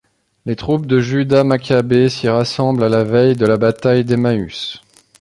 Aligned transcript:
Les 0.47 0.55
troupes 0.55 0.87
de 0.87 0.99
Judas 0.99 1.43
Maccabée 1.43 2.09
s'y 2.09 2.27
rassemblent 2.27 2.83
à 2.83 2.89
la 2.89 3.03
veille 3.03 3.35
de 3.35 3.45
la 3.45 3.57
bataille 3.57 4.03
d'Emmaüs. 4.03 4.81